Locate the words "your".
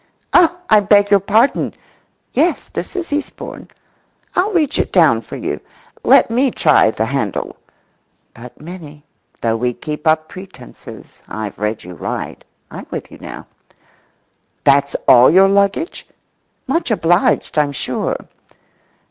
1.11-1.19, 15.29-15.47